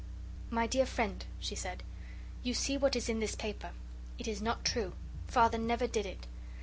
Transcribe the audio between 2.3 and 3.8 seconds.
"you see what is in this paper.